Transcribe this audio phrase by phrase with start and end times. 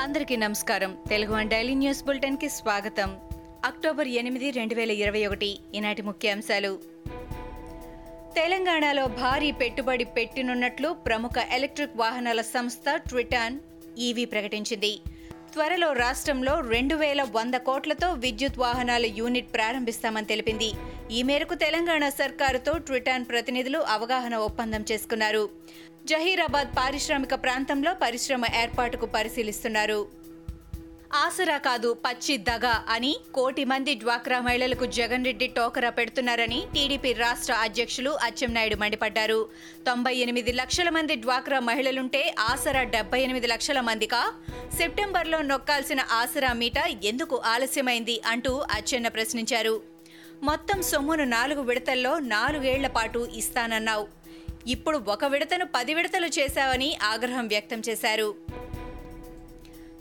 [0.00, 0.96] అందరికీ నమస్కారం.
[1.08, 3.16] Telugu one daily news బులెటిన్కి స్వాగతం.
[3.64, 6.78] అక్టోబర్ ఎనిమిది రెండు వేల ఇరవై ఒకటి ఈనాటి ముఖ్యాంశాలు.
[8.34, 13.58] తెలంగాణలో భారీ పెట్టుబడి పెట్టినున్నట్లు ప్రముఖ ఎలక్ట్రిక్ వాహనాల సంస్థ ట్విటాన్
[13.98, 15.00] ఈవీ ప్రకటించింది.
[15.52, 20.68] త్వరలో రాష్ట్రంలో రెండు వేల వంద కోట్లతో విద్యుత్ వాహనాల యూనిట్ ప్రారంభిస్తామని తెలిపింది.
[21.10, 25.44] ఈ మేరకు తెలంగాణ సర్కారుతో ట్విటాన్ ప్రతినిధులు అవగాహన ఒప్పందం చేసుకున్నారు.
[26.06, 30.00] జహీరాబాద్ పారిశ్రామిక ప్రాంతంలో పరిశ్రమ ఏర్పాటుకు పరిశీలిస్తున్నారు.
[31.12, 37.52] ఆసరా కాదు పచ్చి దగ అని కోటి మంది డ్వాక్రా మహిళలకు జగన్ రెడ్డి టోకరా పెడుతున్నారని టీడీపీ రాష్ట్ర
[37.52, 39.48] అధ్యక్షులు అచ్చెన్నాయుడు మండిపడ్డారు.
[39.86, 44.32] తొంభై ఎనిమిది లక్షల మంది డ్వాక్రా మహిళలుంటే ఆసరా డెబ్బై ఎనిమిది లక్షల మందికా?
[44.78, 49.82] సెప్టెంబర్లో నొక్కాల్సిన ఆసరా మీట ఎందుకు ఆలస్యమైంది అంటూ అచ్చెన్న ప్రశ్నించారు.
[50.42, 54.06] మొత్తం సొమ్మును నాలుగు విడతల్లో నాలుగేళ్ళ పాటు ఇస్తానన్నావు.
[54.66, 58.59] ఇప్పుడు ఒక విడతను పది విడతలు చేశావని ఆగ్రహం వ్యక్తం చేశారు.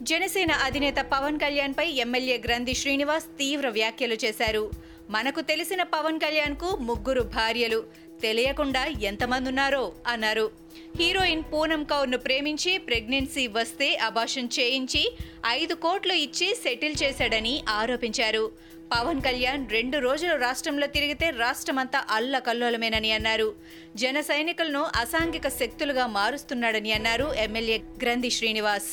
[0.04, 4.72] జనసేన అధినేత పవన్ కళ్యాణ్ పై ఎమ్మెల్యే గ్రంథి శ్రీనివాస్ తీవ్ర వ్యాఖ్యలు చేశారు.
[5.10, 7.84] మనకు తెలిసిన పవన్ కళ్యాణ్కు ముగ్గురు భార్యలు.
[8.22, 10.52] తెలియకుండా ఎంతమంది ఉన్నారో అన్నారు.
[11.00, 15.04] హీరోయిన్ పూనం కౌర్ను ప్రేమించి ప్రెగ్నెన్సీ వస్తే అబాషన్ చేయించి
[15.48, 18.52] ఐదు కోట్లు ఇచ్చి సెటిల్ చేశాడని ఆరోపించారు.
[18.98, 23.54] పవన్ కళ్యాణ్ రెండు రోజులు రాష్ట్రంలో తిరిగితే రాష్ట్రమంతా అల్లకల్లోలమేనని అన్నారు.
[23.96, 28.92] జన సైనికులను అసాంఘిక శక్తులుగా మారుస్తున్నాడని అన్నారు ఎమ్మెల్యే గ్రంథి శ్రీనివాస్.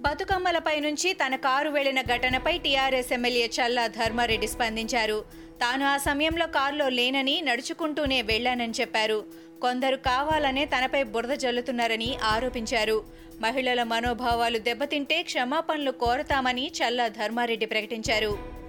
[0.00, 5.24] బతుకమ్మలపై నుంచి తన కారు వెళ్ళిన ఘటనపై టీఆర్ఎస్ ఎమ్మెల్యే చల్లా ధర్మారెడ్డి స్పందించారు.
[5.62, 9.24] తాను ఆ సమయంలో కారులో లేనని నడుచుకుంటూనే వెళ్ళానని చెప్పారు.
[9.62, 13.04] కొందరు కావాలనే తనపై బురద జల్లుతున్నారని ఆరోపించారు.
[13.40, 18.59] మహిళల మనోభావాలు దెబ్బతింటే క్షమాపణలు కోరతామని చల్లా ధర్మారెడ్డి ప్రకటించారు.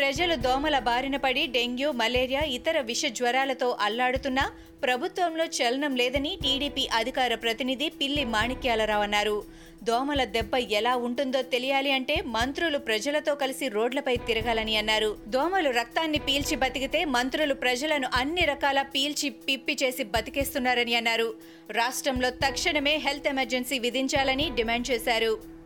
[0.00, 4.44] ప్రజలు దోమల బారిన పడి డెంగ్యూ మలేరియా ఇతర విష జ్వరాలతో అల్లాడుతున్నా
[4.82, 9.42] ప్రభుత్వంలో చలనం లేదని టీడీపీ అధికార ప్రతినిధి పిల్లి మాణిక్యాలరావు అన్నారు.
[9.82, 15.16] దోమల దెబ్బ ఎలా ఉంటుందో తెలియాలి అంటే మంత్రులు ప్రజలతో కలిసి రోడ్లపై తిరగాలని అన్నారు.
[15.26, 21.34] దోమలు రక్తాన్ని పీల్చి బతికితే మంత్రులు ప్రజలను అన్ని రకాల పీల్చి పిప్పి చేసి బతికేస్తున్నారని అన్నారు.
[21.70, 25.59] రాష్ట్రంలో తక్షణమే హెల్త్ ఎమర్జెన్సీ విధించాలని డిమాండ్ చేశారు.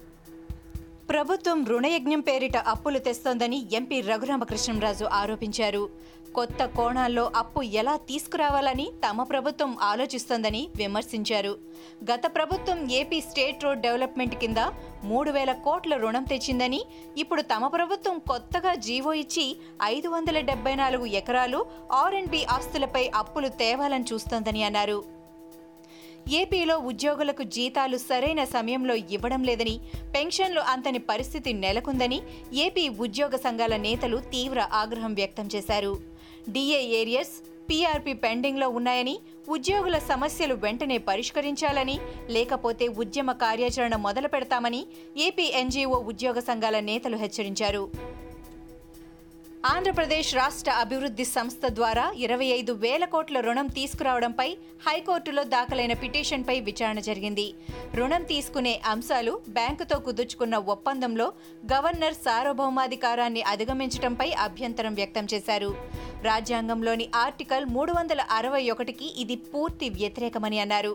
[1.10, 5.88] ప్రభుత్వం రుణయజ్ఞం పేరిట అప్పులు తెస్తోందని ఎంపీ రఘురామకృష్ణంరాజు ఆరోపించారు.
[6.34, 11.58] కొత్త కోణాల్లో అప్పు ఎలా తీసుకురావాలని తమ ప్రభుత్వం ఆలోచిస్తోందని విమర్శించారు.
[12.04, 14.56] గత ప్రభుత్వం ఏపీ స్టేట్ రోడ్ డెవలప్మెంట్ కింద
[15.04, 16.84] మూడు వేల కోట్ల రుణం తెచ్చిందని
[17.18, 23.10] ఇప్పుడు తమ ప్రభుత్వం కొత్తగా జీవో ఇచ్చి ఐదు వందల డెబ్బై నాలుగు ఎకరాలు ఆర్ అండ్ బి ఆస్తులపై
[23.14, 25.23] అప్పులు తేవాలని చూస్తోందని అన్నారు.
[26.32, 29.80] ఏపీలో ఉద్యోగులకు జీతాలు సరైన సమయంలో ఇవ్వడం లేదని
[30.14, 32.18] పెన్షన్లు అంతని పరిస్థితి నెలకొందని
[32.52, 36.00] ఏపీ ఉద్యోగ సంఘాల నేతలు తీవ్ర ఆగ్రహం వ్యక్తం చేశారు.
[36.48, 37.34] డిఏ ఏరియర్స్
[37.68, 44.86] పీఆర్పీ పెండింగ్లో ఉన్నాయని ఉద్యోగుల సమస్యలు వెంటనే పరిష్కరించాలని లేకపోతే ఉద్యమ కార్యాచరణ మొదలు పెడతామని
[45.16, 48.13] ఏపీ ఎన్జీఓ ఉద్యోగ సంఘాల నేతలు హెచ్చరించారు.
[49.70, 54.46] ఆంధ్రప్రదేశ్ రాష్ట్ర అభివృద్ధి సంస్థ ద్వారా ఇరవై ఐదు వేల కోట్ల రుణం తీసుకురావడంపై
[54.86, 57.46] హైకోర్టులో దాఖలైన పిటిషన్పై విచారణ జరిగింది.
[57.98, 61.28] రుణం తీసుకునే అంశాలు బ్యాంకుతో కుదుర్చుకున్న ఒప్పందంలో
[61.72, 65.70] గవర్నర్ సార్వభౌమాధికారాన్ని అధిగమించడంపై అభ్యంతరం వ్యక్తం చేశారు.
[66.28, 70.94] రాజ్యాంగంలోని ఆర్టికల్ మూడు వందల అరవై ఒకటికి ఇది పూర్తి వ్యతిరేకమని అన్నారు.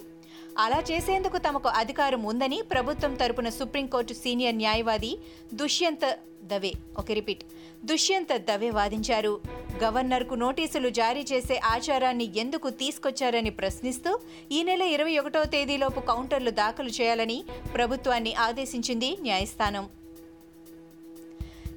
[0.58, 5.18] అలా చేసేందుకు తమకు అధికారం ఉందని ప్రభుత్వం తరపున సుప్రీంకోర్టు సీనియర్ న్యాయవాది
[5.54, 7.44] దుష్యంత దవే ఒక రిపీట్.
[7.86, 9.40] దుష్యంత దవే వాదించారు.
[9.84, 14.20] గవర్నర్కు నోటీసులు జారీ చేసే ఆచారాన్ని ఎందుకు తీసుకొచ్చారని ప్రశ్నిస్తూ
[14.52, 19.90] ఈ నెల ఇరవై ఒకటో తేదీలోపు కౌంటర్లు దాఖలు చేయాలని ప్రభుత్వాన్ని ఆదేశించింది న్యాయస్థానం.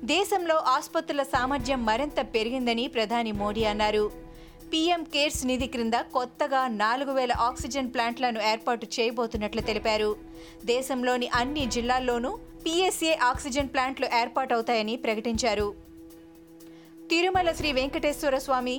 [0.04, 4.21] దేశంలో ఆసుపత్రుల సామర్థ్యం మరింత పెరిగిందని ప్రధాని మోడీ అన్నారు.
[4.72, 10.16] పీఎం కేర్స్ నిధి క్రింద కొత్తగా నాలుగు వేల ఆక్సిజన్ ప్లాంట్లను ఏర్పాటు చేయబోతున్నట్లు తెలిపారు.
[10.64, 12.30] దేశంలోని అన్ని జిల్లాల్లోనూ
[12.64, 15.68] పీఎస్ఏ ఆక్సిజన్ ప్లాంట్లు ఏర్పాటవుతాయని ప్రకటించారు.
[17.10, 18.76] తిరుమల శ్రీ వెంకటేశ్వర స్వామి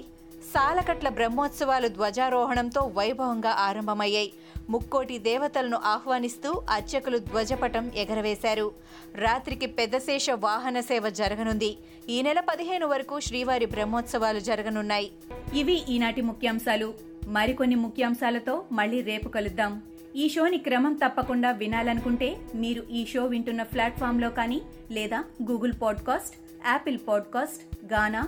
[0.54, 4.34] సాలకట్ల బ్రహ్మోత్సవాలు ధ్వజారోహణంతో వైభవంగా ఆరంభమయ్యాయి.
[4.70, 8.72] ముక్కోటి దేవతలను ఆహ్వానిస్తూ అర్చకులు ధ్వజపటం ఎగరవేశారు.
[9.16, 11.78] రాత్రికి పెద్దశేష వాహన సేవ జరగనుంది.
[12.10, 15.12] ఈ నెల పదిహేను వరకు శ్రీవారి బ్రహ్మోత్సవాలు జరగనున్నాయి.
[15.54, 16.94] ఇవి ఈనాటి ముఖ్యాంశాలు.
[17.28, 19.82] మరికొన్ని ముఖ్యాంశాలతో మళ్ళీ రేపు కలుద్దాం.
[20.16, 24.62] ఈ షోని క్రమం తప్పకుండా వినాలనుకుంటే మీరు ఈ షో వింటున్న ప్లాట్ఫామ్లో కానీ
[24.92, 26.36] లేదా Google podcast
[26.68, 28.28] Apple podcast Gaana